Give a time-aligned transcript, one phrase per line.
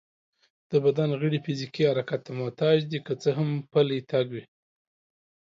[0.71, 4.43] د بدن غړي فزيکي حرکت ته محتاج دي، که څه هم پلی تګ وي